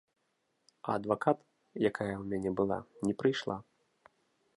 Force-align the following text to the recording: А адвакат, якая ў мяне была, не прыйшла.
А 0.77 0.95
адвакат, 0.99 1.37
якая 1.89 2.09
ў 2.13 2.23
мяне 2.31 2.51
была, 2.61 2.79
не 3.09 3.13
прыйшла. 3.21 3.57